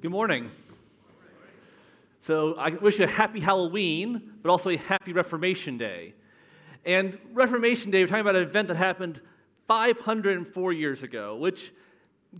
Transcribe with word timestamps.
Good 0.00 0.12
morning. 0.12 0.50
So, 2.22 2.54
I 2.54 2.70
wish 2.70 2.98
you 2.98 3.04
a 3.04 3.06
happy 3.06 3.38
Halloween, 3.38 4.32
but 4.40 4.48
also 4.48 4.70
a 4.70 4.76
happy 4.78 5.12
Reformation 5.12 5.76
Day. 5.76 6.14
And 6.86 7.18
Reformation 7.34 7.90
Day, 7.90 8.02
we're 8.02 8.06
talking 8.06 8.22
about 8.22 8.34
an 8.34 8.44
event 8.44 8.68
that 8.68 8.78
happened 8.78 9.20
504 9.68 10.72
years 10.72 11.02
ago, 11.02 11.36
which, 11.36 11.74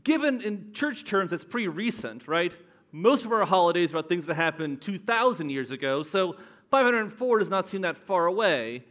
given 0.04 0.40
in 0.40 0.72
church 0.72 1.04
terms, 1.04 1.34
it's 1.34 1.44
pretty 1.44 1.68
recent, 1.68 2.26
right? 2.26 2.56
Most 2.92 3.26
of 3.26 3.32
our 3.32 3.44
holidays 3.44 3.92
are 3.92 3.98
about 3.98 4.08
things 4.08 4.24
that 4.24 4.36
happened 4.36 4.80
2,000 4.80 5.50
years 5.50 5.70
ago, 5.70 6.02
so 6.02 6.36
504 6.70 7.40
does 7.40 7.50
not 7.50 7.68
seem 7.68 7.82
that 7.82 7.98
far 7.98 8.24
away. 8.24 8.84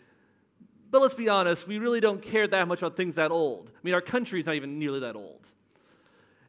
But 0.92 1.02
let's 1.02 1.16
be 1.16 1.28
honest, 1.28 1.68
we 1.68 1.80
really 1.80 2.02
don't 2.02 2.22
care 2.22 2.48
that 2.48 2.68
much 2.68 2.84
about 2.84 2.96
things 2.96 3.16
that 3.16 3.32
old. 3.32 3.72
I 3.74 3.80
mean, 3.82 3.96
our 3.96 4.02
country's 4.02 4.46
not 4.46 4.54
even 4.54 4.78
nearly 4.78 5.00
that 5.00 5.16
old. 5.16 5.48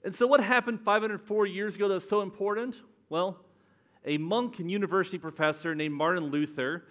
And 0.03 0.15
so, 0.15 0.27
what 0.27 0.41
happened 0.41 0.81
504 0.81 1.47
years 1.47 1.77
ago 1.77 1.89
that 1.89 1.95
was 1.95 2.09
so 2.09 2.23
important? 2.23 2.81
Well, 3.09 3.39
a 4.05 4.17
monk 4.19 4.59
and 4.59 4.71
university 4.71 5.19
professor 5.19 5.75
named 5.75 5.95
Martin 5.95 6.25
Luther 6.27 6.87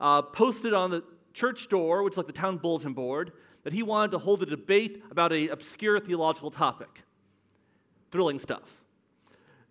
uh, 0.00 0.22
posted 0.22 0.72
on 0.72 0.90
the 0.90 1.02
church 1.34 1.68
door, 1.68 2.02
which 2.02 2.14
is 2.14 2.18
like 2.18 2.26
the 2.26 2.32
town 2.32 2.58
bulletin 2.58 2.92
board, 2.92 3.32
that 3.64 3.72
he 3.72 3.82
wanted 3.82 4.12
to 4.12 4.18
hold 4.18 4.42
a 4.42 4.46
debate 4.46 5.02
about 5.10 5.32
an 5.32 5.50
obscure 5.50 5.98
theological 5.98 6.50
topic. 6.50 7.02
Thrilling 8.10 8.38
stuff. 8.38 8.68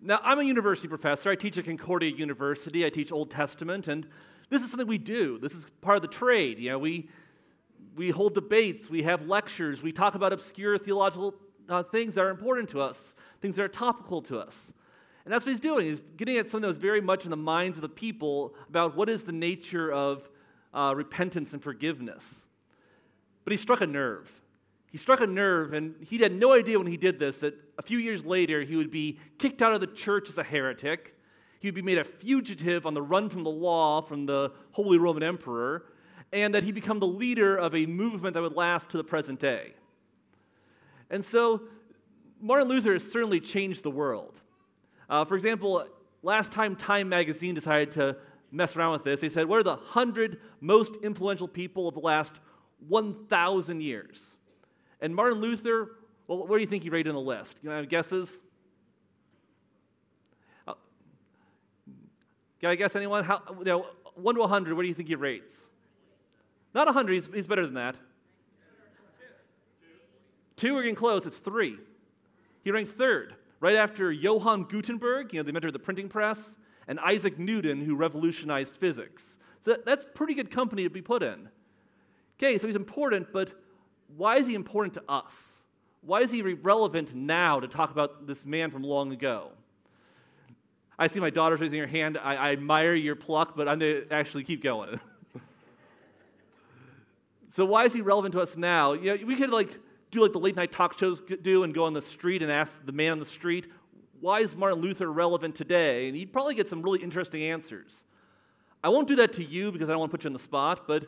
Now, 0.01 0.19
I'm 0.23 0.39
a 0.39 0.43
university 0.43 0.87
professor. 0.87 1.29
I 1.29 1.35
teach 1.35 1.57
at 1.57 1.65
Concordia 1.65 2.09
University. 2.09 2.85
I 2.85 2.89
teach 2.89 3.11
Old 3.11 3.29
Testament, 3.29 3.87
and 3.87 4.07
this 4.49 4.63
is 4.63 4.69
something 4.69 4.87
we 4.87 4.97
do. 4.97 5.37
This 5.37 5.53
is 5.53 5.65
part 5.81 5.95
of 5.95 6.01
the 6.01 6.07
trade. 6.07 6.57
You 6.57 6.71
know, 6.71 6.79
we, 6.79 7.07
we 7.95 8.09
hold 8.09 8.33
debates, 8.33 8.89
we 8.89 9.03
have 9.03 9.27
lectures, 9.27 9.83
we 9.83 9.91
talk 9.91 10.15
about 10.15 10.33
obscure 10.33 10.77
theological 10.77 11.35
uh, 11.71 11.81
things 11.83 12.13
that 12.13 12.21
are 12.21 12.29
important 12.29 12.69
to 12.69 12.81
us, 12.81 13.15
things 13.41 13.55
that 13.55 13.63
are 13.63 13.69
topical 13.69 14.21
to 14.23 14.37
us. 14.37 14.73
And 15.23 15.33
that's 15.33 15.45
what 15.45 15.51
he's 15.51 15.59
doing. 15.59 15.85
He's 15.85 16.01
getting 16.17 16.37
at 16.37 16.49
something 16.49 16.61
that 16.61 16.67
was 16.67 16.77
very 16.77 17.01
much 17.01 17.25
in 17.25 17.31
the 17.31 17.37
minds 17.37 17.77
of 17.77 17.81
the 17.81 17.89
people 17.89 18.53
about 18.69 18.95
what 18.95 19.07
is 19.07 19.23
the 19.23 19.31
nature 19.31 19.91
of 19.91 20.29
uh, 20.73 20.93
repentance 20.95 21.53
and 21.53 21.61
forgiveness. 21.61 22.25
But 23.43 23.51
he 23.51 23.57
struck 23.57 23.81
a 23.81 23.87
nerve. 23.87 24.29
He 24.91 24.97
struck 24.97 25.21
a 25.21 25.27
nerve, 25.27 25.73
and 25.73 25.95
he 26.01 26.17
had 26.17 26.33
no 26.33 26.53
idea 26.53 26.77
when 26.77 26.87
he 26.87 26.97
did 26.97 27.17
this 27.17 27.37
that 27.37 27.53
a 27.77 27.81
few 27.81 27.97
years 27.97 28.25
later 28.25 28.61
he 28.63 28.75
would 28.75 28.91
be 28.91 29.19
kicked 29.37 29.61
out 29.61 29.73
of 29.73 29.79
the 29.79 29.87
church 29.87 30.27
as 30.29 30.37
a 30.37 30.43
heretic. 30.43 31.15
He 31.59 31.67
would 31.67 31.75
be 31.75 31.81
made 31.81 31.97
a 31.97 32.03
fugitive 32.03 32.85
on 32.85 32.93
the 32.93 33.01
run 33.01 33.29
from 33.29 33.43
the 33.43 33.51
law 33.51 34.01
from 34.01 34.25
the 34.25 34.51
Holy 34.71 34.97
Roman 34.97 35.23
Emperor, 35.23 35.85
and 36.33 36.53
that 36.53 36.63
he'd 36.63 36.75
become 36.75 36.99
the 36.99 37.07
leader 37.07 37.55
of 37.55 37.75
a 37.75 37.85
movement 37.85 38.33
that 38.33 38.41
would 38.41 38.55
last 38.55 38.89
to 38.89 38.97
the 38.97 39.03
present 39.03 39.39
day. 39.39 39.73
And 41.11 41.23
so 41.23 41.61
Martin 42.39 42.67
Luther 42.67 42.93
has 42.93 43.03
certainly 43.03 43.39
changed 43.39 43.83
the 43.83 43.91
world. 43.91 44.41
Uh, 45.09 45.25
for 45.25 45.35
example, 45.35 45.85
last 46.23 46.51
time 46.51 46.75
Time 46.75 47.09
magazine 47.09 47.53
decided 47.53 47.91
to 47.93 48.17
mess 48.51 48.75
around 48.75 48.93
with 48.93 49.03
this, 49.03 49.19
they 49.19 49.29
said, 49.29 49.45
What 49.45 49.59
are 49.59 49.63
the 49.63 49.75
100 49.75 50.39
most 50.61 50.95
influential 51.03 51.47
people 51.47 51.87
of 51.87 51.93
the 51.93 51.99
last 51.99 52.39
1,000 52.87 53.81
years? 53.81 54.31
And 55.01 55.13
Martin 55.13 55.39
Luther, 55.39 55.97
well, 56.27 56.47
what 56.47 56.57
do 56.57 56.61
you 56.61 56.67
think 56.67 56.83
he 56.83 56.89
rated 56.89 57.07
in 57.07 57.15
the 57.15 57.21
list? 57.21 57.57
You 57.61 57.69
have 57.71 57.89
guesses? 57.89 58.39
Uh, 60.65 60.73
can 62.61 62.69
I 62.69 62.75
guess 62.75 62.95
anyone? 62.95 63.25
How, 63.25 63.41
you 63.59 63.65
know, 63.65 63.85
1 64.15 64.35
to 64.35 64.41
100, 64.41 64.73
what 64.73 64.83
do 64.83 64.87
you 64.87 64.93
think 64.93 65.09
he 65.09 65.15
rates? 65.15 65.53
Not 66.73 66.85
100, 66.85 67.13
he's, 67.13 67.29
he's 67.33 67.47
better 67.47 67.65
than 67.65 67.75
that. 67.75 67.95
Two 70.61 70.77
are 70.77 70.83
getting 70.83 70.93
close, 70.93 71.25
it's 71.25 71.39
three. 71.39 71.75
He 72.63 72.69
ranked 72.69 72.91
third, 72.91 73.33
right 73.61 73.75
after 73.75 74.11
Johann 74.11 74.65
Gutenberg, 74.65 75.33
you 75.33 75.39
know, 75.39 75.43
the 75.43 75.49
inventor 75.49 75.69
of 75.69 75.73
the 75.73 75.79
printing 75.79 76.07
press, 76.07 76.55
and 76.87 76.99
Isaac 76.99 77.39
Newton, 77.39 77.83
who 77.83 77.95
revolutionized 77.95 78.75
physics. 78.75 79.39
So 79.61 79.75
that's 79.83 80.05
pretty 80.13 80.35
good 80.35 80.51
company 80.51 80.83
to 80.83 80.89
be 80.91 81.01
put 81.01 81.23
in. 81.23 81.49
Okay, 82.37 82.59
so 82.59 82.67
he's 82.67 82.75
important, 82.75 83.33
but 83.33 83.53
why 84.15 84.37
is 84.37 84.45
he 84.45 84.53
important 84.53 84.93
to 84.93 85.03
us? 85.09 85.63
Why 86.01 86.21
is 86.21 86.29
he 86.29 86.43
relevant 86.43 87.15
now 87.15 87.59
to 87.59 87.67
talk 87.67 87.89
about 87.89 88.27
this 88.27 88.45
man 88.45 88.69
from 88.69 88.83
long 88.83 89.13
ago? 89.13 89.53
I 90.99 91.07
see 91.07 91.19
my 91.19 91.31
daughter 91.31 91.55
raising 91.55 91.79
her 91.79 91.87
hand. 91.87 92.19
I, 92.21 92.35
I 92.35 92.51
admire 92.51 92.93
your 92.93 93.15
pluck, 93.15 93.55
but 93.55 93.67
I'm 93.67 93.79
going 93.79 94.07
to 94.07 94.13
actually 94.13 94.43
keep 94.43 94.61
going. 94.61 94.99
so 97.49 97.65
why 97.65 97.85
is 97.85 97.93
he 97.93 98.01
relevant 98.01 98.33
to 98.33 98.41
us 98.41 98.55
now? 98.55 98.93
You 98.93 99.17
know, 99.17 99.25
we 99.25 99.35
could 99.35 99.49
like 99.49 99.79
do 100.11 100.21
like 100.21 100.33
the 100.33 100.39
late 100.39 100.55
night 100.55 100.71
talk 100.71 100.97
shows 100.97 101.21
do 101.41 101.63
and 101.63 101.73
go 101.73 101.85
on 101.85 101.93
the 101.93 102.01
street 102.01 102.41
and 102.41 102.51
ask 102.51 102.77
the 102.85 102.91
man 102.91 103.13
on 103.13 103.19
the 103.19 103.25
street, 103.25 103.71
why 104.19 104.39
is 104.39 104.55
Martin 104.55 104.81
Luther 104.81 105.11
relevant 105.11 105.55
today? 105.55 106.07
And 106.07 106.17
you'd 106.17 106.31
probably 106.31 106.53
get 106.53 106.69
some 106.69 106.81
really 106.81 106.99
interesting 106.99 107.43
answers. 107.43 108.03
I 108.83 108.89
won't 108.89 109.07
do 109.07 109.15
that 109.15 109.33
to 109.33 109.43
you 109.43 109.71
because 109.71 109.89
I 109.89 109.93
don't 109.93 109.99
want 109.99 110.11
to 110.11 110.17
put 110.17 110.23
you 110.23 110.29
on 110.29 110.33
the 110.33 110.39
spot, 110.39 110.87
but 110.87 111.05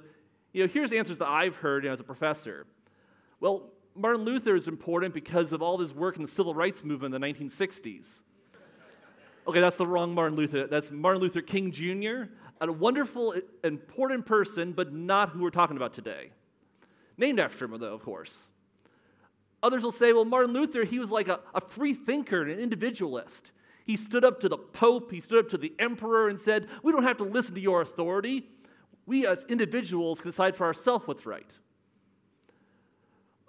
you 0.53 0.63
know, 0.63 0.71
here's 0.71 0.91
answers 0.91 1.17
that 1.17 1.27
I've 1.27 1.55
heard 1.55 1.83
you 1.83 1.89
know, 1.89 1.93
as 1.93 1.99
a 1.99 2.03
professor. 2.03 2.65
Well, 3.39 3.71
Martin 3.95 4.23
Luther 4.23 4.55
is 4.55 4.67
important 4.67 5.13
because 5.13 5.51
of 5.51 5.61
all 5.61 5.77
his 5.77 5.93
work 5.93 6.15
in 6.15 6.21
the 6.21 6.27
civil 6.27 6.55
rights 6.55 6.83
movement 6.83 7.13
in 7.13 7.21
the 7.21 7.27
1960s. 7.27 8.21
Okay, 9.45 9.59
that's 9.59 9.75
the 9.75 9.85
wrong 9.85 10.13
Martin 10.13 10.37
Luther. 10.37 10.67
That's 10.67 10.89
Martin 10.89 11.21
Luther 11.21 11.41
King 11.41 11.71
Jr., 11.71 12.29
a 12.61 12.71
wonderful, 12.71 13.35
important 13.63 14.25
person, 14.25 14.71
but 14.71 14.93
not 14.93 15.29
who 15.29 15.41
we're 15.41 15.49
talking 15.49 15.75
about 15.75 15.93
today. 15.93 16.29
Named 17.17 17.39
after 17.39 17.65
him, 17.65 17.77
though, 17.77 17.93
of 17.93 18.01
course. 18.01 18.39
Others 19.63 19.83
will 19.83 19.93
say, 19.93 20.11
well, 20.11 20.25
Martin 20.25 20.53
Luther, 20.53 20.83
he 20.83 20.99
was 20.99 21.09
like 21.09 21.29
a, 21.29 21.39
a 21.55 21.61
free 21.61 21.93
thinker 21.93 22.41
and 22.41 22.51
an 22.51 22.59
individualist. 22.59 23.51
He 23.85 23.95
stood 23.95 24.25
up 24.25 24.41
to 24.41 24.49
the 24.49 24.57
Pope, 24.57 25.09
he 25.09 25.21
stood 25.21 25.45
up 25.45 25.49
to 25.51 25.57
the 25.57 25.73
emperor 25.79 26.27
and 26.27 26.39
said, 26.39 26.67
We 26.83 26.91
don't 26.91 27.03
have 27.03 27.17
to 27.17 27.23
listen 27.23 27.55
to 27.55 27.61
your 27.61 27.81
authority. 27.81 28.49
We 29.05 29.25
as 29.25 29.43
individuals 29.45 30.21
can 30.21 30.31
decide 30.31 30.55
for 30.55 30.65
ourselves 30.65 31.07
what's 31.07 31.25
right. 31.25 31.49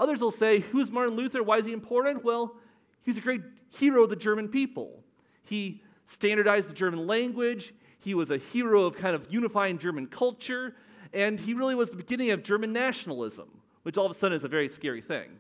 Others 0.00 0.20
will 0.20 0.30
say, 0.30 0.60
Who's 0.60 0.90
Martin 0.90 1.14
Luther? 1.16 1.42
Why 1.42 1.58
is 1.58 1.66
he 1.66 1.72
important? 1.72 2.24
Well, 2.24 2.56
he's 3.02 3.18
a 3.18 3.20
great 3.20 3.42
hero 3.70 4.04
of 4.04 4.10
the 4.10 4.16
German 4.16 4.48
people. 4.48 5.04
He 5.42 5.82
standardized 6.06 6.68
the 6.68 6.74
German 6.74 7.06
language, 7.06 7.74
he 7.98 8.14
was 8.14 8.30
a 8.30 8.36
hero 8.36 8.84
of 8.84 8.96
kind 8.96 9.16
of 9.16 9.26
unifying 9.30 9.78
German 9.78 10.06
culture, 10.06 10.76
and 11.12 11.40
he 11.40 11.54
really 11.54 11.74
was 11.74 11.90
the 11.90 11.96
beginning 11.96 12.30
of 12.32 12.42
German 12.42 12.72
nationalism, 12.72 13.48
which 13.82 13.96
all 13.96 14.04
of 14.04 14.12
a 14.12 14.14
sudden 14.14 14.36
is 14.36 14.44
a 14.44 14.48
very 14.48 14.68
scary 14.68 15.00
thing. 15.00 15.30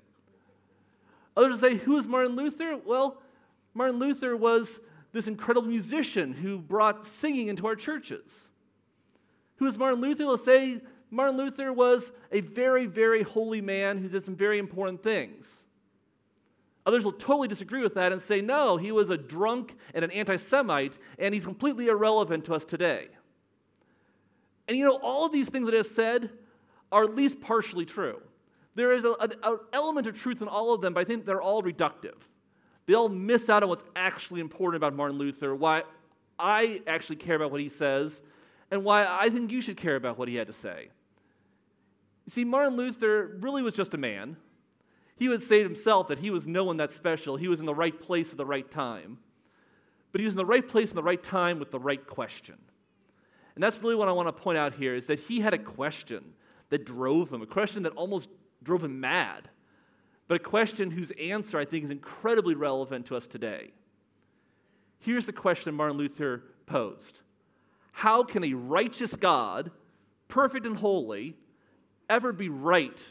Others 1.36 1.50
will 1.50 1.58
say, 1.58 1.76
Who 1.76 1.96
is 1.98 2.06
Martin 2.06 2.36
Luther? 2.36 2.76
Well, 2.76 3.20
Martin 3.74 3.98
Luther 3.98 4.36
was 4.36 4.80
this 5.12 5.26
incredible 5.26 5.68
musician 5.68 6.32
who 6.32 6.58
brought 6.58 7.06
singing 7.06 7.48
into 7.48 7.66
our 7.66 7.76
churches. 7.76 8.48
Who 9.56 9.66
is 9.66 9.78
Martin 9.78 10.00
Luther? 10.00 10.24
Let's 10.24 10.44
say 10.44 10.80
Martin 11.10 11.36
Luther 11.36 11.72
was 11.72 12.10
a 12.32 12.40
very, 12.40 12.86
very 12.86 13.22
holy 13.22 13.60
man 13.60 13.98
who 13.98 14.08
did 14.08 14.24
some 14.24 14.34
very 14.34 14.58
important 14.58 15.02
things. 15.02 15.62
Others 16.86 17.04
will 17.04 17.12
totally 17.12 17.48
disagree 17.48 17.80
with 17.80 17.94
that 17.94 18.12
and 18.12 18.20
say, 18.20 18.40
no, 18.40 18.76
he 18.76 18.92
was 18.92 19.10
a 19.10 19.16
drunk 19.16 19.76
and 19.94 20.04
an 20.04 20.10
anti 20.10 20.36
Semite, 20.36 20.98
and 21.18 21.32
he's 21.32 21.44
completely 21.44 21.86
irrelevant 21.86 22.44
to 22.46 22.54
us 22.54 22.64
today. 22.64 23.08
And 24.68 24.76
you 24.76 24.84
know, 24.84 24.96
all 24.96 25.24
of 25.24 25.32
these 25.32 25.48
things 25.48 25.66
that 25.66 25.74
I 25.74 25.82
said 25.82 26.30
are 26.92 27.04
at 27.04 27.14
least 27.14 27.40
partially 27.40 27.86
true. 27.86 28.20
There 28.74 28.92
is 28.92 29.04
an 29.04 29.32
element 29.72 30.06
of 30.06 30.18
truth 30.18 30.42
in 30.42 30.48
all 30.48 30.74
of 30.74 30.80
them, 30.80 30.94
but 30.94 31.00
I 31.00 31.04
think 31.04 31.24
they're 31.24 31.42
all 31.42 31.62
reductive. 31.62 32.16
They 32.86 32.94
all 32.94 33.08
miss 33.08 33.48
out 33.48 33.62
on 33.62 33.68
what's 33.68 33.84
actually 33.96 34.40
important 34.40 34.76
about 34.76 34.94
Martin 34.94 35.16
Luther, 35.16 35.54
why 35.54 35.84
I 36.38 36.82
actually 36.86 37.16
care 37.16 37.36
about 37.36 37.50
what 37.50 37.60
he 37.60 37.68
says, 37.68 38.20
and 38.70 38.84
why 38.84 39.06
I 39.06 39.30
think 39.30 39.52
you 39.52 39.60
should 39.60 39.76
care 39.76 39.96
about 39.96 40.18
what 40.18 40.28
he 40.28 40.34
had 40.34 40.48
to 40.48 40.52
say. 40.52 40.88
You 42.26 42.32
see, 42.32 42.44
Martin 42.44 42.76
Luther 42.76 43.38
really 43.40 43.62
was 43.62 43.74
just 43.74 43.94
a 43.94 43.98
man. 43.98 44.36
He 45.16 45.28
would 45.28 45.42
say 45.42 45.58
to 45.58 45.64
himself 45.64 46.08
that 46.08 46.18
he 46.18 46.30
was 46.30 46.46
no 46.46 46.64
one 46.64 46.78
that 46.78 46.90
special. 46.90 47.36
He 47.36 47.48
was 47.48 47.60
in 47.60 47.66
the 47.66 47.74
right 47.74 47.98
place 47.98 48.32
at 48.32 48.36
the 48.36 48.46
right 48.46 48.68
time. 48.68 49.18
But 50.10 50.20
he 50.20 50.24
was 50.24 50.34
in 50.34 50.38
the 50.38 50.44
right 50.44 50.66
place 50.66 50.90
in 50.90 50.96
the 50.96 51.02
right 51.02 51.22
time 51.22 51.58
with 51.58 51.70
the 51.70 51.78
right 51.78 52.04
question. 52.04 52.56
And 53.54 53.62
that's 53.62 53.80
really 53.80 53.94
what 53.94 54.08
I 54.08 54.12
want 54.12 54.28
to 54.28 54.32
point 54.32 54.58
out 54.58 54.74
here 54.74 54.96
is 54.96 55.06
that 55.06 55.20
he 55.20 55.40
had 55.40 55.54
a 55.54 55.58
question 55.58 56.24
that 56.70 56.84
drove 56.84 57.32
him, 57.32 57.42
a 57.42 57.46
question 57.46 57.84
that 57.84 57.92
almost 57.92 58.28
drove 58.64 58.84
him 58.84 59.00
mad, 59.00 59.48
but 60.26 60.36
a 60.36 60.44
question 60.44 60.90
whose 60.90 61.12
answer 61.12 61.58
I 61.58 61.64
think 61.64 61.84
is 61.84 61.90
incredibly 61.90 62.54
relevant 62.54 63.06
to 63.06 63.16
us 63.16 63.26
today. 63.26 63.70
Here's 65.00 65.26
the 65.26 65.32
question 65.32 65.74
Martin 65.74 65.98
Luther 65.98 66.42
posed 66.66 67.20
How 67.92 68.22
can 68.22 68.42
a 68.44 68.54
righteous 68.54 69.14
God, 69.14 69.70
perfect 70.28 70.66
and 70.66 70.76
holy, 70.76 71.36
ever 72.08 72.32
be 72.32 72.48
right 72.48 73.02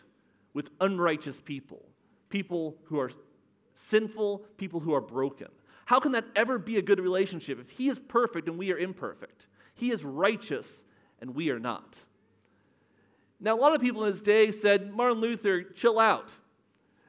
with 0.54 0.70
unrighteous 0.82 1.40
people? 1.40 1.86
People 2.30 2.76
who 2.86 3.00
are 3.00 3.12
sinful, 3.76 4.40
people 4.58 4.80
who 4.80 4.94
are 4.94 5.02
broken. 5.02 5.50
How 5.86 6.00
can 6.00 6.14
that 6.14 6.26
ever 6.36 6.58
be 6.58 6.78
a 6.78 6.82
good 6.82 7.00
relationship 7.00 7.60
if 7.60 7.70
He 7.70 7.90
is 7.90 8.00
perfect 8.00 8.48
and 8.48 8.58
we 8.58 8.72
are 8.72 8.78
imperfect? 8.78 9.48
He 9.76 9.92
is 9.92 10.04
righteous 10.04 10.84
and 11.22 11.36
we 11.36 11.50
are 11.52 11.60
not. 11.60 11.98
Now, 13.44 13.56
a 13.56 13.60
lot 13.60 13.76
of 13.76 13.82
people 13.82 14.06
in 14.06 14.14
his 14.14 14.22
day 14.22 14.54
said, 14.54 14.94
Martin 14.94 15.20
Luther, 15.20 15.64
chill 15.64 16.00
out. 16.00 16.30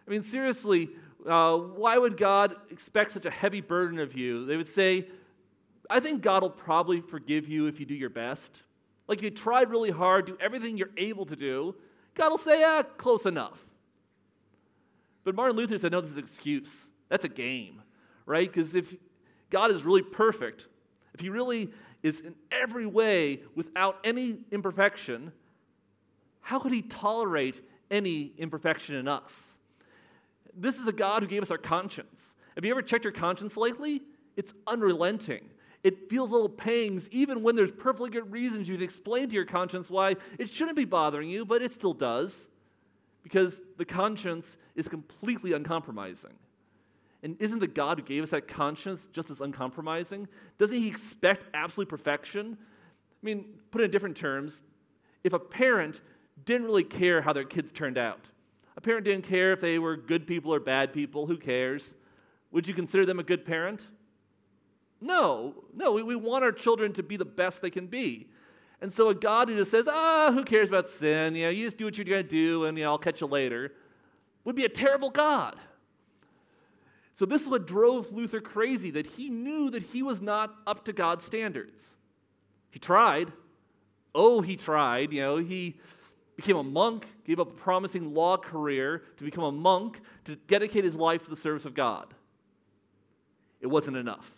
I 0.06 0.10
mean, 0.10 0.24
seriously, 0.24 0.90
uh, 1.24 1.56
why 1.56 1.96
would 1.96 2.16
God 2.16 2.56
expect 2.70 3.12
such 3.12 3.24
a 3.24 3.30
heavy 3.30 3.60
burden 3.60 4.00
of 4.00 4.16
you? 4.16 4.44
They 4.44 4.56
would 4.56 4.68
say, 4.68 5.06
I 5.88 6.00
think 6.00 6.22
God 6.22 6.42
will 6.42 6.50
probably 6.50 7.00
forgive 7.00 7.48
you 7.48 7.68
if 7.68 7.78
you 7.78 7.86
do 7.86 7.94
your 7.94 8.10
best. 8.10 8.62
Like 9.06 9.22
you 9.22 9.30
tried 9.30 9.70
really 9.70 9.92
hard, 9.92 10.26
do 10.26 10.36
everything 10.40 10.76
you're 10.76 10.90
able 10.96 11.24
to 11.26 11.36
do. 11.36 11.76
God 12.16 12.30
will 12.30 12.38
say, 12.38 12.64
ah, 12.64 12.82
close 12.82 13.26
enough. 13.26 13.64
But 15.22 15.36
Martin 15.36 15.56
Luther 15.56 15.78
said, 15.78 15.92
no, 15.92 16.00
this 16.00 16.10
is 16.10 16.16
an 16.16 16.24
excuse. 16.24 16.74
That's 17.10 17.24
a 17.24 17.28
game, 17.28 17.80
right? 18.26 18.52
Because 18.52 18.74
if 18.74 18.92
God 19.50 19.70
is 19.70 19.84
really 19.84 20.02
perfect, 20.02 20.66
if 21.14 21.20
he 21.20 21.28
really 21.28 21.70
is 22.02 22.20
in 22.20 22.34
every 22.50 22.86
way 22.86 23.42
without 23.54 23.98
any 24.02 24.38
imperfection, 24.50 25.30
how 26.44 26.58
could 26.58 26.72
he 26.72 26.82
tolerate 26.82 27.60
any 27.90 28.32
imperfection 28.38 28.94
in 28.94 29.08
us? 29.08 29.56
This 30.56 30.78
is 30.78 30.86
a 30.86 30.92
God 30.92 31.22
who 31.22 31.28
gave 31.28 31.42
us 31.42 31.50
our 31.50 31.58
conscience. 31.58 32.34
Have 32.54 32.64
you 32.64 32.70
ever 32.70 32.82
checked 32.82 33.02
your 33.02 33.12
conscience 33.12 33.56
lately? 33.56 34.02
It's 34.36 34.52
unrelenting. 34.66 35.48
It 35.82 36.08
feels 36.08 36.30
little 36.30 36.50
pangs, 36.50 37.08
even 37.10 37.42
when 37.42 37.56
there's 37.56 37.72
perfectly 37.72 38.10
good 38.10 38.30
reasons 38.30 38.68
you'd 38.68 38.82
explain 38.82 39.28
to 39.28 39.34
your 39.34 39.46
conscience 39.46 39.88
why 39.88 40.16
it 40.38 40.48
shouldn't 40.48 40.76
be 40.76 40.84
bothering 40.84 41.30
you, 41.30 41.44
but 41.46 41.62
it 41.62 41.72
still 41.72 41.94
does. 41.94 42.46
Because 43.22 43.60
the 43.78 43.84
conscience 43.84 44.58
is 44.76 44.86
completely 44.86 45.54
uncompromising. 45.54 46.34
And 47.22 47.40
isn't 47.40 47.58
the 47.58 47.66
God 47.66 47.98
who 47.98 48.04
gave 48.04 48.22
us 48.22 48.30
that 48.30 48.48
conscience 48.48 49.08
just 49.14 49.30
as 49.30 49.40
uncompromising? 49.40 50.28
Doesn't 50.58 50.76
He 50.76 50.88
expect 50.88 51.46
absolute 51.54 51.88
perfection? 51.88 52.58
I 52.60 53.24
mean, 53.24 53.46
put 53.70 53.80
it 53.80 53.84
in 53.84 53.90
different 53.90 54.16
terms, 54.16 54.60
if 55.22 55.32
a 55.32 55.38
parent 55.38 56.02
didn't 56.44 56.66
really 56.66 56.84
care 56.84 57.22
how 57.22 57.32
their 57.32 57.44
kids 57.44 57.72
turned 57.72 57.98
out, 57.98 58.30
a 58.76 58.80
parent 58.80 59.04
didn't 59.04 59.24
care 59.24 59.52
if 59.52 59.60
they 59.60 59.78
were 59.78 59.96
good 59.96 60.26
people 60.26 60.52
or 60.52 60.60
bad 60.60 60.92
people, 60.92 61.26
who 61.26 61.36
cares? 61.36 61.94
Would 62.50 62.66
you 62.66 62.74
consider 62.74 63.06
them 63.06 63.18
a 63.18 63.22
good 63.22 63.44
parent? 63.44 63.82
No, 65.00 65.54
no, 65.74 65.92
we, 65.92 66.02
we 66.02 66.16
want 66.16 66.44
our 66.44 66.52
children 66.52 66.92
to 66.94 67.02
be 67.02 67.16
the 67.16 67.24
best 67.24 67.60
they 67.60 67.70
can 67.70 67.86
be. 67.86 68.28
And 68.80 68.92
so 68.92 69.08
a 69.08 69.14
God 69.14 69.48
who 69.48 69.56
just 69.56 69.70
says, 69.70 69.86
ah, 69.88 70.30
who 70.32 70.44
cares 70.44 70.68
about 70.68 70.88
sin? 70.88 71.34
You 71.34 71.44
know, 71.44 71.50
you 71.50 71.66
just 71.66 71.76
do 71.76 71.84
what 71.84 71.96
you're 71.96 72.04
going 72.04 72.22
to 72.22 72.28
do 72.28 72.64
and 72.64 72.76
you 72.76 72.84
know, 72.84 72.90
I'll 72.90 72.98
catch 72.98 73.20
you 73.20 73.26
later, 73.26 73.72
would 74.44 74.56
be 74.56 74.64
a 74.64 74.68
terrible 74.68 75.10
God. 75.10 75.56
So 77.16 77.24
this 77.26 77.42
is 77.42 77.48
what 77.48 77.66
drove 77.66 78.12
Luther 78.12 78.40
crazy, 78.40 78.90
that 78.92 79.06
he 79.06 79.30
knew 79.30 79.70
that 79.70 79.82
he 79.82 80.02
was 80.02 80.20
not 80.20 80.54
up 80.66 80.84
to 80.86 80.92
God's 80.92 81.24
standards. 81.24 81.94
He 82.70 82.78
tried. 82.78 83.32
Oh, 84.14 84.40
he 84.40 84.56
tried. 84.56 85.12
You 85.12 85.22
know, 85.22 85.36
he 85.36 85.78
became 86.36 86.56
a 86.56 86.62
monk, 86.62 87.06
gave 87.24 87.40
up 87.40 87.48
a 87.48 87.54
promising 87.54 88.12
law 88.14 88.36
career 88.36 89.02
to 89.16 89.24
become 89.24 89.44
a 89.44 89.52
monk, 89.52 90.00
to 90.24 90.36
dedicate 90.36 90.84
his 90.84 90.94
life 90.94 91.24
to 91.24 91.30
the 91.30 91.36
service 91.36 91.64
of 91.64 91.74
God. 91.74 92.12
It 93.60 93.66
wasn't 93.66 93.96
enough. 93.96 94.30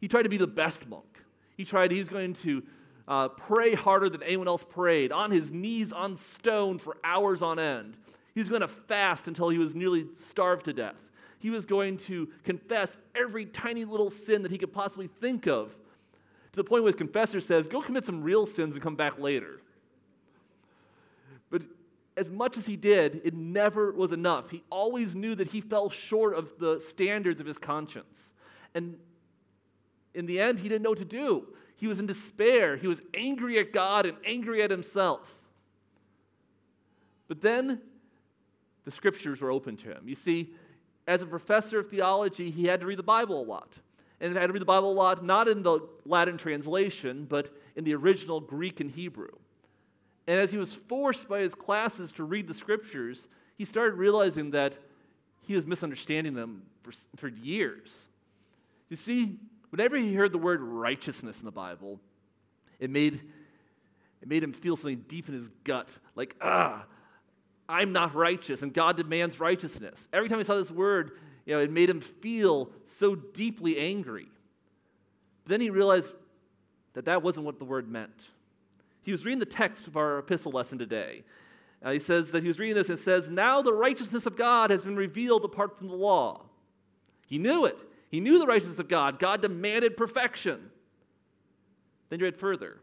He 0.00 0.08
tried 0.08 0.24
to 0.24 0.28
be 0.28 0.36
the 0.36 0.46
best 0.46 0.88
monk. 0.88 1.22
He 1.56 1.64
tried, 1.64 1.90
he's 1.90 2.08
going 2.08 2.34
to 2.34 2.62
uh, 3.08 3.28
pray 3.28 3.74
harder 3.74 4.08
than 4.08 4.22
anyone 4.22 4.48
else 4.48 4.64
prayed, 4.64 5.12
on 5.12 5.30
his 5.30 5.52
knees 5.52 5.92
on 5.92 6.16
stone 6.16 6.78
for 6.78 6.96
hours 7.04 7.40
on 7.40 7.58
end. 7.58 7.96
He 8.34 8.40
was 8.40 8.48
going 8.48 8.60
to 8.60 8.68
fast 8.68 9.28
until 9.28 9.48
he 9.48 9.58
was 9.58 9.74
nearly 9.74 10.06
starved 10.18 10.66
to 10.66 10.72
death. 10.72 10.96
He 11.38 11.50
was 11.50 11.64
going 11.64 11.98
to 11.98 12.28
confess 12.44 12.96
every 13.14 13.46
tiny 13.46 13.84
little 13.84 14.10
sin 14.10 14.42
that 14.42 14.50
he 14.50 14.58
could 14.58 14.72
possibly 14.72 15.08
think 15.20 15.46
of, 15.46 15.70
to 16.52 16.56
the 16.56 16.64
point 16.64 16.82
where 16.82 16.88
his 16.88 16.96
confessor 16.96 17.40
says, 17.40 17.68
Go 17.68 17.80
commit 17.80 18.04
some 18.04 18.22
real 18.22 18.46
sins 18.46 18.74
and 18.74 18.82
come 18.82 18.96
back 18.96 19.18
later. 19.18 19.60
As 22.16 22.30
much 22.30 22.56
as 22.56 22.64
he 22.64 22.76
did, 22.76 23.20
it 23.24 23.34
never 23.34 23.92
was 23.92 24.12
enough. 24.12 24.50
He 24.50 24.62
always 24.70 25.14
knew 25.14 25.34
that 25.34 25.48
he 25.48 25.60
fell 25.60 25.90
short 25.90 26.34
of 26.34 26.58
the 26.58 26.80
standards 26.80 27.40
of 27.40 27.46
his 27.46 27.58
conscience. 27.58 28.32
And 28.74 28.98
in 30.14 30.24
the 30.24 30.40
end, 30.40 30.58
he 30.58 30.68
didn't 30.68 30.82
know 30.82 30.90
what 30.90 30.98
to 30.98 31.04
do. 31.04 31.46
He 31.76 31.86
was 31.86 32.00
in 32.00 32.06
despair. 32.06 32.76
He 32.76 32.86
was 32.86 33.02
angry 33.12 33.58
at 33.58 33.72
God 33.72 34.06
and 34.06 34.16
angry 34.24 34.62
at 34.62 34.70
himself. 34.70 35.30
But 37.28 37.42
then 37.42 37.82
the 38.84 38.90
scriptures 38.90 39.42
were 39.42 39.50
open 39.50 39.76
to 39.78 39.90
him. 39.90 40.04
You 40.06 40.14
see, 40.14 40.54
as 41.06 41.20
a 41.20 41.26
professor 41.26 41.78
of 41.78 41.88
theology, 41.88 42.50
he 42.50 42.64
had 42.64 42.80
to 42.80 42.86
read 42.86 42.98
the 42.98 43.02
Bible 43.02 43.42
a 43.42 43.44
lot. 43.44 43.78
And 44.20 44.32
he 44.32 44.38
had 44.38 44.46
to 44.46 44.52
read 44.54 44.62
the 44.62 44.64
Bible 44.64 44.92
a 44.92 44.94
lot, 44.94 45.22
not 45.22 45.48
in 45.48 45.62
the 45.62 45.80
Latin 46.06 46.38
translation, 46.38 47.26
but 47.28 47.54
in 47.76 47.84
the 47.84 47.94
original 47.94 48.40
Greek 48.40 48.80
and 48.80 48.90
Hebrew. 48.90 49.32
And 50.26 50.40
as 50.40 50.50
he 50.50 50.58
was 50.58 50.72
forced 50.72 51.28
by 51.28 51.40
his 51.40 51.54
classes 51.54 52.12
to 52.12 52.24
read 52.24 52.48
the 52.48 52.54
scriptures, 52.54 53.28
he 53.56 53.64
started 53.64 53.94
realizing 53.94 54.50
that 54.50 54.76
he 55.46 55.54
was 55.54 55.66
misunderstanding 55.66 56.34
them 56.34 56.62
for, 56.82 56.92
for 57.16 57.28
years. 57.28 57.98
You 58.88 58.96
see, 58.96 59.38
whenever 59.70 59.96
he 59.96 60.14
heard 60.14 60.32
the 60.32 60.38
word 60.38 60.60
righteousness 60.60 61.38
in 61.38 61.44
the 61.44 61.52
Bible, 61.52 62.00
it 62.80 62.90
made, 62.90 63.14
it 64.20 64.28
made 64.28 64.42
him 64.42 64.52
feel 64.52 64.76
something 64.76 65.04
deep 65.08 65.28
in 65.28 65.34
his 65.34 65.48
gut 65.64 65.88
like, 66.14 66.34
ah, 66.40 66.84
I'm 67.68 67.92
not 67.92 68.14
righteous, 68.14 68.62
and 68.62 68.72
God 68.72 68.96
demands 68.96 69.40
righteousness. 69.40 70.08
Every 70.12 70.28
time 70.28 70.38
he 70.38 70.44
saw 70.44 70.56
this 70.56 70.70
word, 70.70 71.12
you 71.46 71.54
know, 71.54 71.60
it 71.60 71.70
made 71.70 71.90
him 71.90 72.00
feel 72.00 72.70
so 72.84 73.14
deeply 73.14 73.78
angry. 73.78 74.28
But 75.44 75.50
Then 75.50 75.60
he 75.60 75.70
realized 75.70 76.10
that 76.94 77.06
that 77.06 77.22
wasn't 77.22 77.46
what 77.46 77.58
the 77.58 77.64
word 77.64 77.88
meant. 77.88 78.28
He 79.06 79.12
was 79.12 79.24
reading 79.24 79.38
the 79.38 79.46
text 79.46 79.86
of 79.86 79.96
our 79.96 80.18
epistle 80.18 80.50
lesson 80.50 80.78
today. 80.78 81.22
Uh, 81.80 81.92
he 81.92 82.00
says 82.00 82.32
that 82.32 82.42
he 82.42 82.48
was 82.48 82.58
reading 82.58 82.74
this 82.74 82.88
and 82.88 82.98
says, 82.98 83.30
Now 83.30 83.62
the 83.62 83.72
righteousness 83.72 84.26
of 84.26 84.36
God 84.36 84.70
has 84.70 84.80
been 84.80 84.96
revealed 84.96 85.44
apart 85.44 85.78
from 85.78 85.86
the 85.86 85.94
law. 85.94 86.42
He 87.28 87.38
knew 87.38 87.66
it. 87.66 87.78
He 88.10 88.18
knew 88.18 88.40
the 88.40 88.46
righteousness 88.48 88.80
of 88.80 88.88
God. 88.88 89.20
God 89.20 89.42
demanded 89.42 89.96
perfection. 89.96 90.72
Then 92.08 92.18
you 92.18 92.24
read 92.24 92.36
further. 92.36 92.78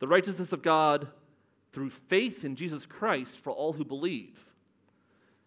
The 0.00 0.08
righteousness 0.08 0.52
of 0.52 0.60
God 0.60 1.08
through 1.72 1.88
faith 1.88 2.44
in 2.44 2.54
Jesus 2.54 2.84
Christ 2.84 3.40
for 3.40 3.50
all 3.50 3.72
who 3.72 3.84
believe. 3.84 4.38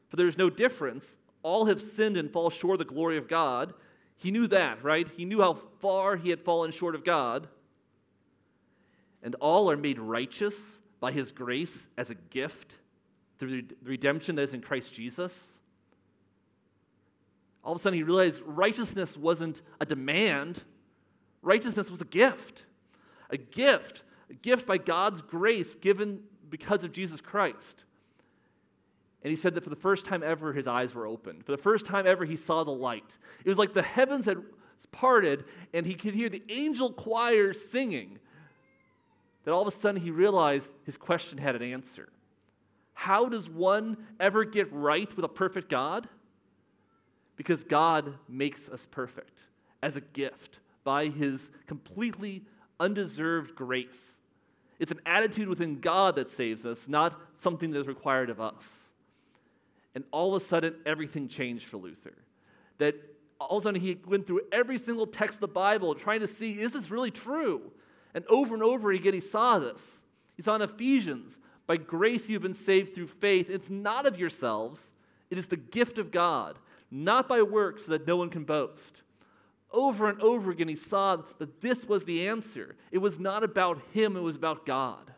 For 0.10 0.16
there 0.16 0.28
is 0.28 0.40
no 0.40 0.50
difference. 0.50 1.06
All 1.44 1.66
have 1.66 1.80
sinned 1.80 2.18
and 2.18 2.32
fall 2.32 2.50
short 2.50 2.82
of 2.82 2.88
the 2.88 2.94
glory 2.96 3.18
of 3.18 3.28
God. 3.28 3.76
He 4.16 4.32
knew 4.32 4.48
that, 4.48 4.84
right? 4.84 5.08
He 5.08 5.24
knew 5.24 5.42
how 5.42 5.60
far 5.82 6.16
he 6.16 6.32
had 6.32 6.42
fallen 6.42 6.72
short 6.72 6.96
of 6.96 7.06
God 7.06 7.48
and 9.24 9.36
all 9.36 9.70
are 9.72 9.78
made 9.78 10.00
righteous 10.00 10.80
by 11.00 11.12
his 11.12 11.32
grace 11.32 11.88
as 11.98 12.10
a 12.10 12.16
gift 12.16 12.74
through 13.40 13.62
the 13.62 13.76
redemption 13.84 14.36
that 14.36 14.44
is 14.44 14.54
in 14.54 14.62
Christ 14.62 14.94
Jesus. 14.94 15.48
All 17.64 17.74
of 17.74 17.80
a 17.80 17.82
sudden, 17.82 17.98
he 17.98 18.04
realized 18.04 18.42
righteousness 18.46 19.18
wasn't 19.18 19.62
a 19.82 19.86
demand, 19.86 20.64
righteousness 21.42 21.90
was 21.90 22.02
a 22.02 22.06
gift. 22.06 22.64
A 23.30 23.38
gift, 23.38 24.04
a 24.30 24.34
gift 24.36 24.66
by 24.66 24.78
God's 24.78 25.22
grace 25.22 25.76
given 25.76 26.22
because 26.50 26.86
of 26.86 26.94
Jesus 26.94 27.20
Christ. 27.20 27.84
And 29.22 29.30
he 29.30 29.36
said 29.36 29.56
that 29.56 29.64
for 29.66 29.70
the 29.70 29.76
first 29.76 30.06
time 30.06 30.24
ever, 30.24 30.54
his 30.54 30.68
eyes 30.68 30.96
were 30.96 31.06
opened. 31.06 31.46
For 31.46 31.52
the 31.52 31.58
first 31.58 31.86
time 31.86 32.08
ever, 32.08 32.24
he 32.24 32.38
saw 32.38 32.64
the 32.64 32.72
light. 32.72 33.18
It 33.44 33.50
was 33.50 33.58
like 33.58 33.74
the 33.74 33.82
heavens 33.82 34.26
had 34.26 34.38
parted 34.92 35.44
and 35.74 35.86
he 35.86 35.96
could 35.96 36.14
hear 36.14 36.30
the 36.30 36.44
angel 36.50 36.94
choir 36.94 37.52
singing 37.52 38.20
that 39.48 39.54
all 39.54 39.62
of 39.62 39.74
a 39.74 39.78
sudden 39.80 40.02
he 40.02 40.12
realized 40.12 40.70
his 40.84 40.98
question 40.98 41.38
had 41.38 41.56
an 41.56 41.62
answer. 41.62 42.10
How 42.94 43.30
does 43.30 43.50
one 43.50 43.96
ever 44.20 44.44
get 44.44 44.68
right 44.74 45.08
with 45.16 45.24
a 45.24 45.30
perfect 45.30 45.70
God? 45.70 46.10
Because 47.38 47.64
God 47.64 48.14
makes 48.28 48.68
us 48.68 48.86
perfect 48.92 49.46
as 49.82 49.96
a 49.96 50.02
gift 50.02 50.60
by 50.84 51.06
his 51.08 51.50
completely 51.66 52.44
undeserved 52.82 53.56
grace. 53.56 54.16
It's 54.80 54.92
an 54.92 55.00
attitude 55.06 55.48
within 55.48 55.80
God 55.80 56.18
that 56.18 56.30
saves 56.30 56.66
us, 56.66 56.90
not 56.90 57.18
something 57.38 57.72
that 57.72 57.80
is 57.80 57.88
required 57.88 58.30
of 58.30 58.42
us. 58.42 58.68
And 59.96 60.04
all 60.12 60.36
of 60.36 60.44
a 60.44 60.46
sudden, 60.46 60.76
everything 60.86 61.30
changed 61.30 61.68
for 61.68 61.78
Luther. 61.78 62.16
That 62.80 62.96
all 63.40 63.60
of 63.60 63.64
a 63.64 63.68
sudden, 63.68 63.80
he 63.80 63.98
went 64.06 64.28
through 64.28 64.42
every 64.52 64.78
single 64.78 65.08
text 65.08 65.36
of 65.36 65.40
the 65.40 65.48
Bible 65.48 65.96
trying 65.96 66.20
to 66.20 66.28
see 66.28 66.60
is 66.60 66.74
this 66.74 66.92
really 66.92 67.12
true? 67.12 67.72
And 68.18 68.26
over 68.30 68.56
and 68.56 68.64
over 68.64 68.92
again, 68.92 69.14
he 69.14 69.20
saw 69.20 69.60
this. 69.60 70.00
He 70.38 70.42
saw 70.42 70.56
in 70.56 70.64
Ephesians, 70.64 71.38
by 71.68 71.78
grace 71.78 72.28
you've 72.28 72.42
been 72.42 72.56
saved 72.56 72.96
through 72.96 73.06
faith. 73.06 73.48
It's 73.48 73.70
not 73.70 74.08
of 74.08 74.18
yourselves, 74.18 74.90
it 75.30 75.38
is 75.38 75.46
the 75.46 75.56
gift 75.56 76.00
of 76.00 76.10
God, 76.10 76.58
not 76.90 77.28
by 77.28 77.44
works 77.44 77.86
so 77.86 77.92
that 77.92 78.08
no 78.08 78.18
one 78.18 78.32
can 78.32 78.44
boast. 78.44 79.04
Over 79.72 80.10
and 80.10 80.20
over 80.20 80.50
again, 80.50 80.68
he 80.68 80.76
saw 80.76 81.18
that 81.38 81.62
this 81.62 81.86
was 81.86 82.06
the 82.06 82.28
answer. 82.28 82.76
It 82.90 82.98
was 82.98 83.20
not 83.20 83.44
about 83.44 83.80
him, 83.94 84.18
it 84.18 84.22
was 84.22 84.36
about 84.36 84.66
God. 84.66 85.12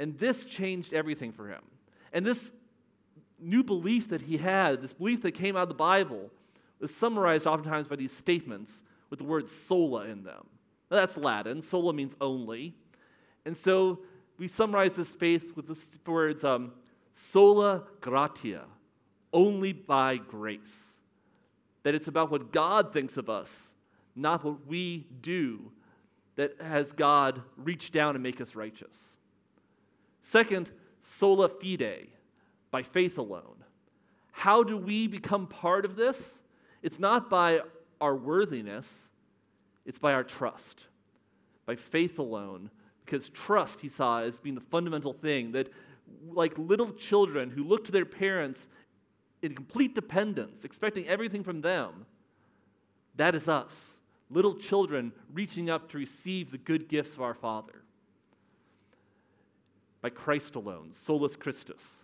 And 0.00 0.18
this 0.18 0.46
changed 0.46 0.92
everything 0.92 1.30
for 1.30 1.46
him. 1.46 1.62
And 2.12 2.26
this 2.26 2.50
new 3.38 3.62
belief 3.62 4.08
that 4.08 4.22
he 4.22 4.36
had, 4.36 4.82
this 4.82 4.94
belief 4.94 5.22
that 5.22 5.30
came 5.30 5.54
out 5.54 5.62
of 5.62 5.68
the 5.68 5.74
Bible, 5.74 6.28
was 6.80 6.92
summarized 6.92 7.46
oftentimes 7.46 7.86
by 7.86 7.94
these 7.94 8.10
statements 8.10 8.82
with 9.10 9.20
the 9.20 9.24
word 9.24 9.48
sola 9.48 10.06
in 10.06 10.24
them. 10.24 10.44
That's 10.88 11.16
Latin. 11.16 11.62
Sola 11.62 11.92
means 11.92 12.14
only. 12.20 12.74
And 13.44 13.56
so 13.56 14.00
we 14.38 14.48
summarize 14.48 14.94
this 14.94 15.12
faith 15.12 15.56
with 15.56 15.66
the 15.66 16.10
words 16.10 16.44
um, 16.44 16.72
sola 17.14 17.84
gratia, 18.00 18.64
only 19.32 19.72
by 19.72 20.16
grace. 20.16 20.86
That 21.82 21.94
it's 21.94 22.08
about 22.08 22.30
what 22.30 22.52
God 22.52 22.92
thinks 22.92 23.16
of 23.16 23.28
us, 23.28 23.68
not 24.14 24.44
what 24.44 24.66
we 24.66 25.06
do, 25.20 25.70
that 26.36 26.60
has 26.60 26.92
God 26.92 27.42
reach 27.56 27.90
down 27.90 28.14
and 28.14 28.22
make 28.22 28.40
us 28.40 28.54
righteous. 28.54 28.96
Second, 30.22 30.70
sola 31.02 31.48
fide, 31.48 32.08
by 32.70 32.82
faith 32.82 33.18
alone. 33.18 33.64
How 34.30 34.62
do 34.62 34.76
we 34.76 35.06
become 35.08 35.46
part 35.46 35.84
of 35.84 35.96
this? 35.96 36.38
It's 36.82 36.98
not 36.98 37.28
by 37.28 37.62
our 38.00 38.14
worthiness, 38.14 39.07
it's 39.88 39.98
by 39.98 40.12
our 40.12 40.22
trust, 40.22 40.84
by 41.64 41.74
faith 41.74 42.18
alone, 42.18 42.70
because 43.04 43.30
trust, 43.30 43.80
he 43.80 43.88
saw, 43.88 44.20
as 44.20 44.38
being 44.38 44.54
the 44.54 44.60
fundamental 44.60 45.14
thing 45.14 45.50
that, 45.52 45.70
like 46.28 46.56
little 46.58 46.92
children 46.92 47.48
who 47.48 47.64
look 47.64 47.86
to 47.86 47.92
their 47.92 48.04
parents 48.04 48.68
in 49.40 49.54
complete 49.54 49.94
dependence, 49.94 50.66
expecting 50.66 51.08
everything 51.08 51.42
from 51.42 51.62
them, 51.62 52.04
that 53.16 53.34
is 53.34 53.48
us, 53.48 53.92
little 54.30 54.54
children 54.54 55.10
reaching 55.32 55.70
up 55.70 55.90
to 55.90 55.96
receive 55.96 56.50
the 56.50 56.58
good 56.58 56.86
gifts 56.86 57.14
of 57.14 57.22
our 57.22 57.34
Father. 57.34 57.80
By 60.02 60.10
Christ 60.10 60.54
alone, 60.54 60.92
solus 61.06 61.34
Christus. 61.34 61.96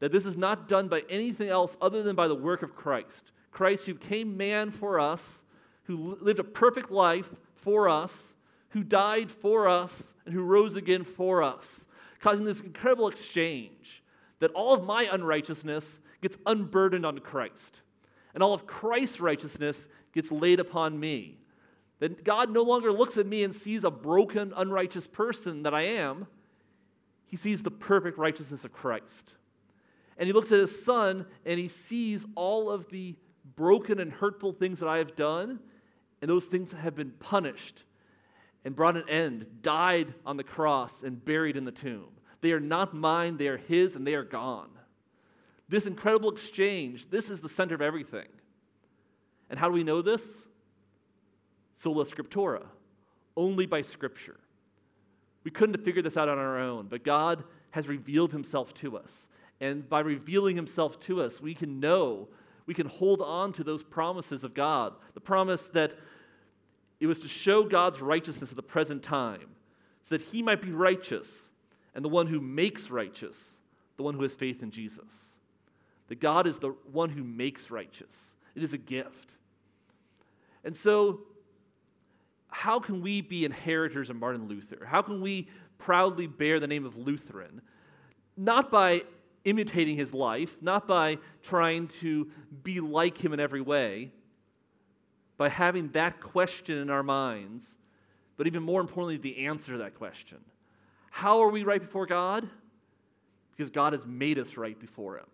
That 0.00 0.12
this 0.12 0.26
is 0.26 0.36
not 0.36 0.68
done 0.68 0.88
by 0.88 1.04
anything 1.08 1.48
else 1.48 1.74
other 1.80 2.02
than 2.02 2.14
by 2.14 2.28
the 2.28 2.34
work 2.34 2.62
of 2.62 2.76
Christ. 2.76 3.32
Christ, 3.50 3.86
who 3.86 3.94
came 3.94 4.36
man 4.36 4.70
for 4.70 5.00
us, 5.00 5.42
who 5.88 6.18
lived 6.20 6.38
a 6.38 6.44
perfect 6.44 6.90
life 6.90 7.30
for 7.56 7.88
us, 7.88 8.34
who 8.68 8.84
died 8.84 9.30
for 9.30 9.66
us, 9.66 10.12
and 10.26 10.34
who 10.34 10.42
rose 10.42 10.76
again 10.76 11.02
for 11.02 11.42
us, 11.42 11.86
causing 12.20 12.44
this 12.44 12.60
incredible 12.60 13.08
exchange 13.08 14.02
that 14.38 14.52
all 14.52 14.74
of 14.74 14.84
my 14.84 15.08
unrighteousness 15.10 15.98
gets 16.20 16.36
unburdened 16.44 17.06
on 17.06 17.18
Christ, 17.18 17.80
and 18.34 18.42
all 18.42 18.52
of 18.52 18.66
Christ's 18.66 19.18
righteousness 19.18 19.88
gets 20.12 20.30
laid 20.30 20.60
upon 20.60 21.00
me. 21.00 21.38
That 22.00 22.22
God 22.22 22.50
no 22.50 22.62
longer 22.62 22.92
looks 22.92 23.16
at 23.16 23.26
me 23.26 23.42
and 23.42 23.54
sees 23.54 23.82
a 23.82 23.90
broken, 23.90 24.52
unrighteous 24.56 25.06
person 25.06 25.62
that 25.62 25.74
I 25.74 25.82
am. 25.82 26.26
He 27.26 27.36
sees 27.36 27.62
the 27.62 27.70
perfect 27.70 28.18
righteousness 28.18 28.64
of 28.64 28.72
Christ. 28.72 29.34
And 30.18 30.26
he 30.26 30.32
looks 30.32 30.52
at 30.52 30.60
his 30.60 30.84
son 30.84 31.26
and 31.44 31.58
he 31.58 31.68
sees 31.68 32.24
all 32.36 32.70
of 32.70 32.88
the 32.90 33.16
broken 33.56 33.98
and 33.98 34.12
hurtful 34.12 34.52
things 34.52 34.78
that 34.80 34.88
I 34.88 34.98
have 34.98 35.16
done, 35.16 35.58
and 36.20 36.30
those 36.30 36.44
things 36.44 36.72
have 36.72 36.94
been 36.94 37.10
punished 37.12 37.84
and 38.64 38.74
brought 38.74 38.96
an 38.96 39.08
end, 39.08 39.46
died 39.62 40.12
on 40.26 40.36
the 40.36 40.44
cross, 40.44 41.02
and 41.02 41.24
buried 41.24 41.56
in 41.56 41.64
the 41.64 41.72
tomb. 41.72 42.08
They 42.40 42.52
are 42.52 42.60
not 42.60 42.94
mine, 42.94 43.36
they 43.36 43.48
are 43.48 43.56
his, 43.56 43.96
and 43.96 44.06
they 44.06 44.14
are 44.14 44.24
gone. 44.24 44.70
This 45.68 45.86
incredible 45.86 46.30
exchange, 46.30 47.08
this 47.10 47.30
is 47.30 47.40
the 47.40 47.48
center 47.48 47.74
of 47.74 47.82
everything. 47.82 48.28
And 49.50 49.58
how 49.58 49.68
do 49.68 49.74
we 49.74 49.84
know 49.84 50.02
this? 50.02 50.22
Sola 51.74 52.04
Scriptura, 52.04 52.64
only 53.36 53.66
by 53.66 53.82
Scripture. 53.82 54.38
We 55.44 55.50
couldn't 55.50 55.76
have 55.76 55.84
figured 55.84 56.04
this 56.04 56.16
out 56.16 56.28
on 56.28 56.38
our 56.38 56.58
own, 56.58 56.88
but 56.88 57.04
God 57.04 57.44
has 57.70 57.88
revealed 57.88 58.32
himself 58.32 58.74
to 58.74 58.96
us. 58.98 59.26
And 59.60 59.88
by 59.88 60.00
revealing 60.00 60.56
himself 60.56 60.98
to 61.00 61.22
us, 61.22 61.40
we 61.40 61.54
can 61.54 61.80
know, 61.80 62.28
we 62.68 62.74
can 62.74 62.86
hold 62.86 63.22
on 63.22 63.50
to 63.54 63.64
those 63.64 63.82
promises 63.82 64.44
of 64.44 64.52
God. 64.52 64.92
The 65.14 65.20
promise 65.20 65.68
that 65.68 65.94
it 67.00 67.06
was 67.06 67.18
to 67.20 67.28
show 67.28 67.64
God's 67.64 68.02
righteousness 68.02 68.50
at 68.50 68.56
the 68.56 68.62
present 68.62 69.02
time, 69.02 69.48
so 70.02 70.16
that 70.16 70.20
he 70.20 70.42
might 70.42 70.60
be 70.60 70.70
righteous 70.70 71.48
and 71.94 72.04
the 72.04 72.10
one 72.10 72.26
who 72.26 72.40
makes 72.40 72.90
righteous, 72.90 73.56
the 73.96 74.02
one 74.02 74.12
who 74.12 74.20
has 74.20 74.34
faith 74.34 74.62
in 74.62 74.70
Jesus. 74.70 75.10
That 76.08 76.20
God 76.20 76.46
is 76.46 76.58
the 76.58 76.74
one 76.92 77.08
who 77.08 77.24
makes 77.24 77.70
righteous, 77.70 78.26
it 78.54 78.62
is 78.62 78.74
a 78.74 78.78
gift. 78.78 79.32
And 80.62 80.76
so, 80.76 81.20
how 82.50 82.78
can 82.80 83.00
we 83.00 83.22
be 83.22 83.46
inheritors 83.46 84.10
of 84.10 84.16
Martin 84.16 84.46
Luther? 84.46 84.84
How 84.84 85.00
can 85.00 85.22
we 85.22 85.48
proudly 85.78 86.26
bear 86.26 86.60
the 86.60 86.66
name 86.66 86.84
of 86.84 86.98
Lutheran? 86.98 87.62
Not 88.36 88.70
by 88.70 89.04
imitating 89.48 89.96
his 89.96 90.12
life, 90.12 90.56
not 90.60 90.86
by 90.86 91.18
trying 91.42 91.88
to 91.88 92.30
be 92.62 92.80
like 92.80 93.16
him 93.16 93.32
in 93.32 93.40
every 93.40 93.60
way, 93.60 94.12
by 95.36 95.48
having 95.48 95.88
that 95.92 96.20
question 96.20 96.78
in 96.78 96.90
our 96.90 97.02
minds, 97.02 97.66
but 98.36 98.46
even 98.46 98.62
more 98.62 98.80
importantly, 98.80 99.16
the 99.16 99.46
answer 99.46 99.72
to 99.72 99.78
that 99.78 99.94
question. 99.94 100.38
How 101.10 101.42
are 101.42 101.48
we 101.48 101.64
right 101.64 101.80
before 101.80 102.06
God? 102.06 102.48
Because 103.56 103.70
God 103.70 103.92
has 103.92 104.04
made 104.06 104.38
us 104.38 104.56
right 104.56 104.78
before 104.78 105.16
Him. 105.18 105.26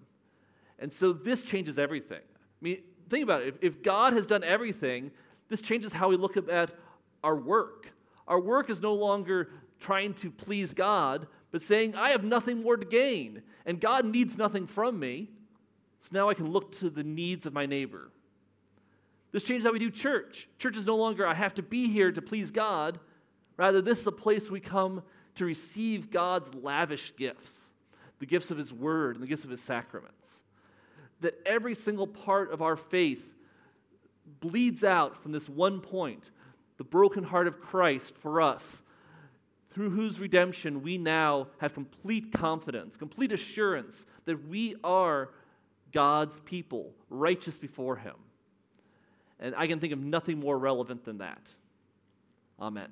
And 0.79 0.93
so 0.93 1.13
this 1.13 1.43
changes 1.43 1.79
everything. 1.79 2.21
I 2.21 2.63
mean, 2.63 2.79
think 3.11 3.23
about 3.23 3.43
it. 3.43 3.49
If, 3.49 3.75
if 3.75 3.83
God 3.83 4.13
has 4.13 4.27
done 4.27 4.45
everything, 4.45 5.11
this 5.49 5.61
changes 5.61 5.93
how 5.93 6.09
we 6.09 6.17
look 6.17 6.37
at 6.37 6.71
our 7.23 7.37
work. 7.37 7.89
Our 8.27 8.41
work 8.41 8.71
is 8.71 8.81
no 8.81 8.95
longer 8.95 9.51
trying 9.85 10.15
to 10.15 10.31
please 10.31 10.73
God, 10.73 11.27
but 11.51 11.61
saying, 11.61 11.95
I 11.95 12.11
have 12.11 12.25
nothing 12.25 12.63
more 12.63 12.77
to 12.77 12.87
gain, 12.87 13.43
and 13.67 13.79
God 13.79 14.07
needs 14.07 14.39
nothing 14.39 14.67
from 14.67 14.99
me. 14.99 15.29
So 16.01 16.11
now 16.13 16.31
I 16.31 16.35
can 16.35 16.51
look 16.51 16.73
to 16.79 16.89
the 16.89 17.05
needs 17.05 17.45
of 17.45 17.53
my 17.53 17.67
neighbor. 17.67 18.11
This 19.31 19.45
changes 19.45 19.67
how 19.67 19.73
we 19.73 19.79
do 19.79 19.91
church. 19.91 20.49
Church 20.59 20.79
is 20.79 20.87
no 20.87 20.97
longer, 20.97 21.27
I 21.27 21.35
have 21.35 21.55
to 21.55 21.63
be 21.63 21.89
here 21.89 22.11
to 22.11 22.23
please 22.23 22.51
God. 22.51 22.99
Rather, 23.59 23.83
this 23.83 24.01
is 24.01 24.07
a 24.07 24.13
place 24.13 24.51
we 24.51 24.61
come 24.61 25.03
to 25.35 25.45
receive 25.45 26.11
God's 26.11 26.53
lavish 26.55 27.15
gifts 27.17 27.61
the 28.21 28.27
gifts 28.27 28.51
of 28.51 28.57
His 28.57 28.73
Word 28.73 29.17
and 29.17 29.23
the 29.23 29.29
gifts 29.29 29.45
of 29.45 29.51
His 29.51 29.61
sacraments. 29.61 30.41
That 31.21 31.35
every 31.45 31.75
single 31.75 32.07
part 32.07 32.53
of 32.53 32.63
our 32.63 32.77
faith 32.77 33.23
bleeds 34.41 34.83
out 34.83 35.23
from 35.23 35.33
this 35.33 35.47
one 35.47 35.81
point 35.81 36.31
the 36.79 36.85
broken 36.85 37.23
heart 37.23 37.49
of 37.49 37.61
Christ 37.61 38.15
for 38.23 38.41
us 38.41 38.83
through 39.75 39.91
whose 39.91 40.21
redemption 40.21 40.83
we 40.83 40.97
now 40.97 41.49
have 41.59 41.75
complete 41.75 42.33
confidence, 42.33 42.97
complete 42.97 43.33
assurance 43.33 44.07
that 44.25 44.49
we 44.49 44.77
are 44.85 45.31
God's 45.93 46.39
people, 46.45 46.93
righteous 47.11 47.57
before 47.57 47.97
Him. 47.97 48.15
And 49.41 49.55
I 49.57 49.67
can 49.67 49.81
think 49.81 49.93
of 49.93 49.99
nothing 49.99 50.39
more 50.39 50.57
relevant 50.57 51.05
than 51.05 51.19
that. 51.19 51.53
Amen. 52.61 52.89